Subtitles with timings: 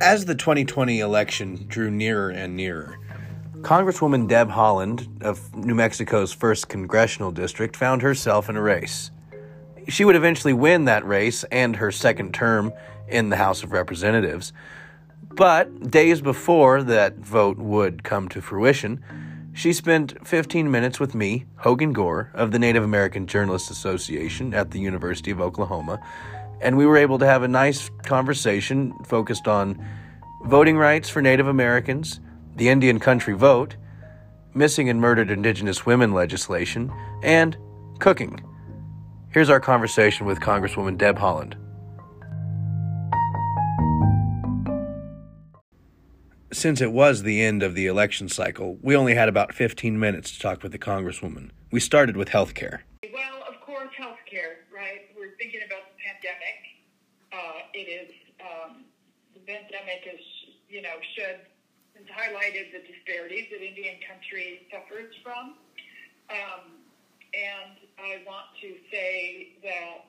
[0.00, 3.00] As the 2020 election drew nearer and nearer,
[3.62, 9.10] Congresswoman Deb Haaland of New Mexico's 1st Congressional District found herself in a race.
[9.88, 12.72] She would eventually win that race and her second term
[13.08, 14.52] in the House of Representatives.
[15.34, 19.02] But days before that vote would come to fruition,
[19.52, 24.70] she spent 15 minutes with me, Hogan Gore, of the Native American Journalists Association at
[24.70, 26.00] the University of Oklahoma,
[26.60, 29.82] and we were able to have a nice conversation focused on
[30.44, 32.20] voting rights for Native Americans,
[32.56, 33.76] the Indian country vote,
[34.54, 37.56] missing and murdered Indigenous women legislation, and
[37.98, 38.40] cooking.
[39.30, 41.54] Here's our conversation with Congresswoman Deb Haaland.
[46.50, 50.32] Since it was the end of the election cycle, we only had about 15 minutes
[50.32, 51.50] to talk with the Congresswoman.
[51.70, 52.84] We started with health care.
[53.12, 55.02] Well, of course, health care, right?
[55.14, 56.58] We're thinking about the pandemic.
[57.32, 58.10] Uh, it is,
[58.40, 58.84] um,
[59.34, 60.20] the pandemic is,
[60.68, 61.44] you know, should
[61.98, 65.58] has highlighted the disparities that Indian country suffers from.
[66.30, 66.78] Um,
[67.34, 70.06] and I want to say that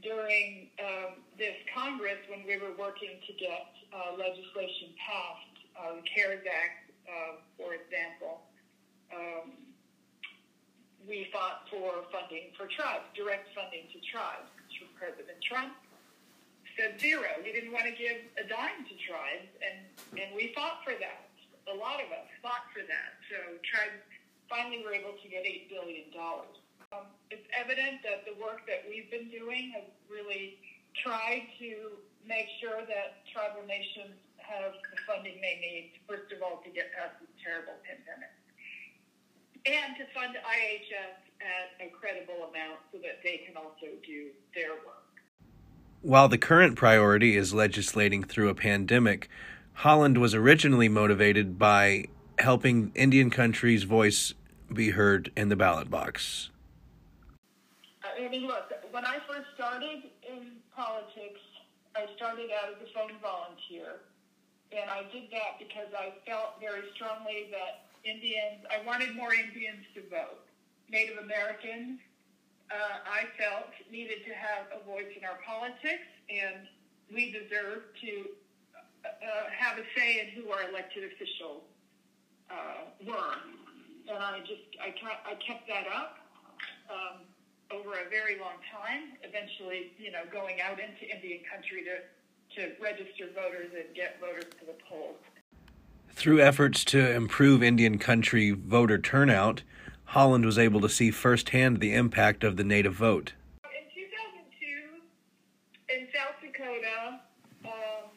[0.00, 6.04] during um, this Congress, when we were working to get uh, legislation passed, uh, the
[6.08, 8.40] CARES Act, uh, for example,
[9.12, 9.52] um,
[11.04, 14.48] we fought for funding for tribes, direct funding to tribes.
[14.78, 15.74] From President Trump
[16.80, 17.28] said zero.
[17.44, 19.84] He didn't want to give a dime to tribes, and,
[20.16, 21.28] and we fought for that.
[21.68, 23.20] A lot of us fought for that.
[23.28, 24.00] So tribes
[24.48, 26.08] finally were able to get $8 billion.
[26.90, 30.56] Um, it's evident that the work that we've been doing has really
[31.04, 36.64] tried to make sure that tribal nations have the funding they need, first of all,
[36.64, 38.32] to get past this terrible pandemic,
[39.68, 44.74] and to fund IHS at a credible amount so that they can also do their
[44.82, 44.99] work.
[46.02, 49.28] While the current priority is legislating through a pandemic,
[49.80, 52.06] Haaland was originally motivated by
[52.38, 54.32] helping Indian countries' voice
[54.72, 56.48] be heard in the ballot box.
[58.02, 61.40] Uh, I mean, look, when I first started in politics,
[61.94, 64.00] I started out as a phone volunteer.
[64.72, 69.84] And I did that because I felt very strongly that Indians, I wanted more Indians
[69.94, 70.46] to vote.
[70.88, 72.00] Native Americans,
[72.70, 76.66] uh, I felt needed to have a voice in our politics, and
[77.12, 78.12] we deserve to
[79.04, 81.62] uh, have a say in who our elected officials
[82.50, 83.34] uh, were.
[84.08, 84.94] And I just, I,
[85.30, 86.18] I kept that up.
[86.90, 87.26] Um,
[87.72, 92.82] over a very long time, eventually, you know, going out into Indian country to, to
[92.82, 95.16] register voters and get voters to the polls.
[96.10, 99.62] Through efforts to improve Indian country voter turnout,
[100.10, 103.30] Haaland was able to see firsthand the impact of the native vote.
[103.62, 105.06] In 2002,
[105.86, 107.22] in South Dakota,
[107.62, 108.10] um,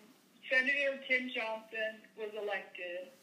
[0.49, 3.13] Senator Tim Johnson was elected.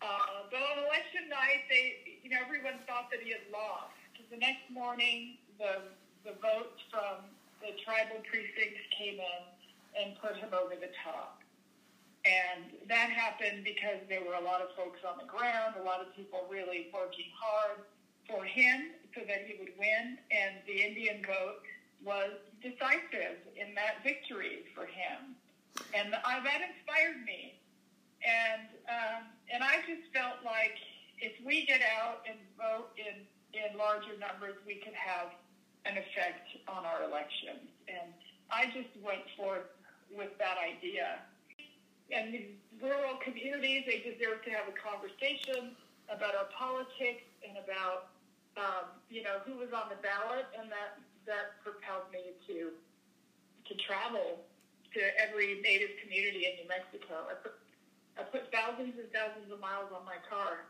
[0.00, 3.92] Uh, but on election night, they, you know, everyone thought that he had lost.
[4.32, 5.92] The next morning, the,
[6.24, 7.28] the votes from
[7.60, 9.42] the tribal precincts came in
[10.00, 11.44] and put him over the top.
[12.24, 16.00] And that happened because there were a lot of folks on the ground, a lot
[16.00, 17.84] of people really working hard
[18.28, 20.18] for him so that he would win.
[20.30, 21.64] And the Indian vote
[22.04, 22.30] was
[22.62, 25.34] decisive in that victory for him.
[25.94, 27.58] And uh, that inspired me.
[28.22, 29.22] And, um,
[29.52, 30.74] and I just felt like
[31.20, 35.34] if we get out and vote in, in larger numbers, we could have
[35.86, 37.70] an effect on our elections.
[37.86, 38.12] And
[38.50, 39.66] I just went forth
[40.10, 41.22] with that idea.
[42.10, 42.48] And the
[42.82, 45.76] rural communities, they deserve to have a conversation
[46.08, 48.08] about our politics and about,
[48.58, 50.46] um, you know, who was on the ballot.
[50.58, 54.42] And that, that propelled me to, to travel
[54.94, 57.30] to every native community in New Mexico.
[57.30, 57.54] I put,
[58.18, 60.66] I put thousands and thousands of miles on my car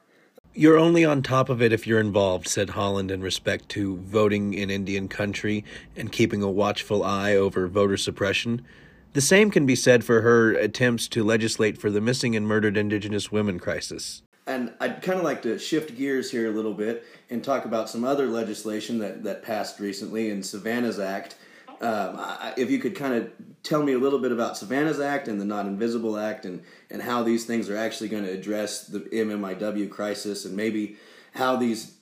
[0.55, 4.55] you're only on top of it if you're involved, said Haaland in respect to voting
[4.55, 5.65] in Indian country
[5.97, 8.65] and keeping a watchful eye over voter suppression.
[9.13, 12.77] The same can be said for her attempts to legislate for the missing and murdered
[12.77, 14.23] Indigenous women crisis.
[14.49, 17.89] And I'd kind of like to shift gears here a little bit and talk about
[17.89, 21.37] some other legislation that, that passed recently in Savannah's Act
[21.81, 23.31] um, I, if you could kind of
[23.63, 27.01] tell me a little bit about Savannah's Act and the Not Invisible Act and, and
[27.01, 30.97] how these things are actually going to address the MMIW crisis and maybe
[31.35, 31.97] how these,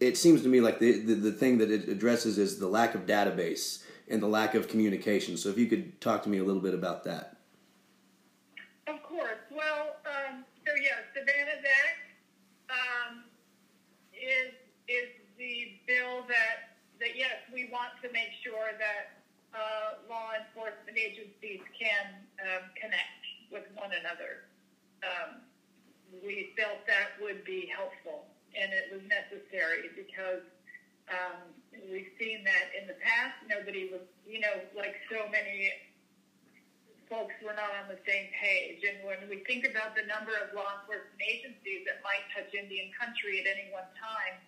[0.00, 2.94] it seems to me like the, the, the thing that it addresses is the lack
[2.94, 5.38] of database and the lack of communication.
[5.38, 7.38] So if you could talk to me a little bit about that.
[8.86, 9.38] Of course.
[9.50, 13.24] Well, um, so yeah, Savannah's Act um,
[14.12, 14.52] is,
[14.88, 15.08] is
[15.38, 19.20] the bill that, that, yes, we want to make sure that
[19.52, 22.04] uh, law enforcement agencies can
[22.40, 23.22] um, connect
[23.52, 24.48] with one another.
[25.04, 25.44] Um,
[26.24, 30.44] we felt that would be helpful, and it was necessary because
[31.08, 31.40] um,
[31.88, 33.36] we've seen that in the past.
[33.48, 35.72] Nobody was, you know, like so many
[37.12, 38.80] folks were not on the same page.
[38.88, 42.88] And when we think about the number of law enforcement agencies that might touch Indian
[42.96, 44.40] country at any one time,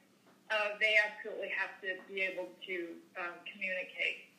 [0.49, 2.77] uh, they absolutely have to be able to
[3.21, 4.33] um, communicate.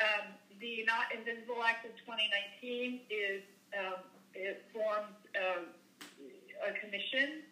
[0.00, 3.42] Um, the Not Invisible Act of 2019 is
[3.74, 4.02] um,
[4.34, 5.66] it forms uh,
[6.62, 7.42] a commission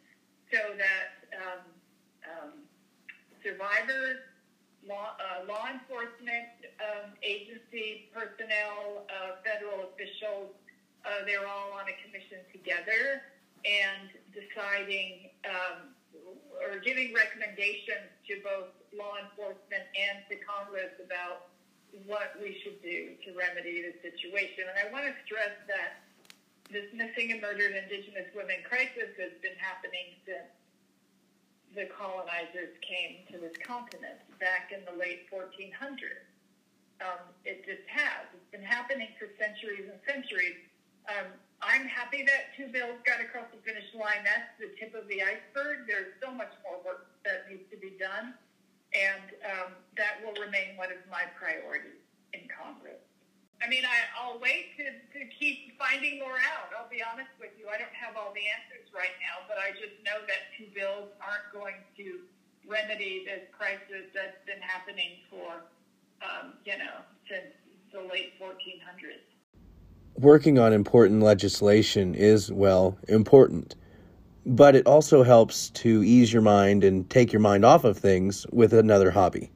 [0.52, 1.64] so that um,
[2.24, 2.52] um,
[3.42, 4.22] survivors,
[4.86, 10.54] law, uh, law enforcement um, agency personnel, uh, federal officials,
[11.04, 13.26] uh, they're all on a commission together
[13.66, 15.94] and deciding um,
[16.62, 21.50] or giving recommendations to both law enforcement and to Congress about
[22.06, 24.68] what we should do to remedy the situation.
[24.68, 26.04] And I want to stress that
[26.68, 30.52] this missing and murdered Indigenous women crisis has been happening since
[31.72, 36.24] the colonizers came to this continent back in the late 1400s.
[37.00, 38.26] Um, it just has.
[38.34, 40.58] It's been happening for centuries and centuries.
[41.08, 41.30] Um,
[41.62, 44.22] I'm happy that two bills got across the finish line.
[44.26, 45.86] That's the tip of the iceberg.
[45.86, 48.34] There's so much more work that needs to be done,
[48.94, 52.00] and um, that will remain one of my priorities
[52.32, 53.00] in Congress.
[53.58, 54.86] I mean, I, I'll wait to,
[55.18, 56.70] to keep finding more out.
[56.78, 57.66] I'll be honest with you.
[57.66, 61.10] I don't have all the answers right now, but I just know that two bills
[61.18, 62.22] aren't going to
[62.68, 65.66] remedy this crisis that's been happening for,
[66.22, 67.50] um, you know, since
[67.90, 69.26] the late 1400s.
[70.14, 73.74] Working on important legislation is, well, important.
[74.48, 78.46] But it also helps to ease your mind and take your mind off of things
[78.50, 79.50] with another hobby.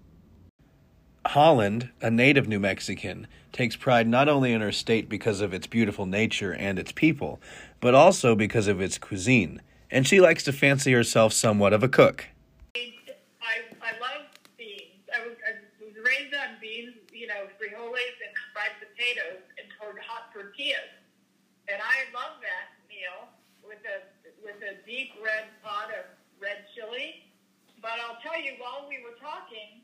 [1.25, 5.67] Haaland, a native New Mexican, takes pride not only in her state because of its
[5.67, 7.41] beautiful nature and its people,
[7.81, 11.89] but also because of its cuisine, and she likes to fancy herself somewhat of a
[11.89, 12.27] cook.
[12.77, 14.29] I, I love
[14.59, 15.09] beans.
[15.09, 19.69] I was, I was raised on beans, you know, frijoles and fried potatoes and
[20.05, 20.93] hot tortillas.
[21.69, 23.33] And I love that meal
[23.65, 24.05] with a,
[24.43, 26.05] with a deep red pot of
[26.43, 27.31] red chili.
[27.81, 29.83] But I'll tell you, while we were talking,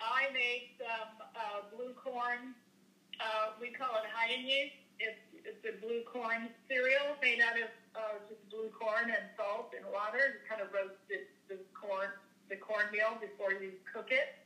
[0.00, 2.56] I made some uh, blue corn.
[3.20, 4.72] Uh, we call it hayenyes.
[5.00, 9.72] It's, it's a blue corn cereal made out of uh, just blue corn and salt
[9.76, 10.36] and water.
[10.36, 12.08] You kind of roast it, the corn,
[12.48, 14.36] the cornmeal before you cook it,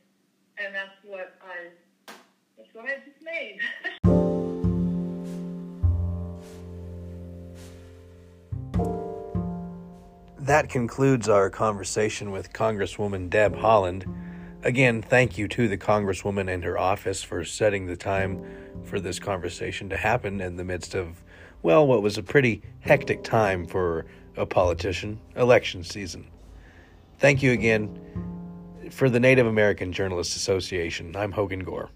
[0.59, 1.71] and that's what I.
[2.55, 3.59] That's what I just made.
[10.45, 14.05] that concludes our conversation with Congresswoman Deb Haaland.
[14.61, 18.45] Again, thank you to the Congresswoman and her office for setting the time
[18.83, 21.23] for this conversation to happen in the midst of,
[21.63, 24.05] well, what was a pretty hectic time for
[24.37, 26.27] a politician, election season.
[27.17, 27.99] Thank you again.
[28.91, 31.89] For the Native American Journalists Association, I'm Hogan Gore.